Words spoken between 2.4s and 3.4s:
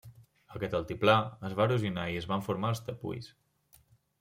formar els tepuis.